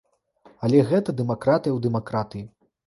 [0.67, 2.43] Але гэта дэмакратыя ў дэмакратыі.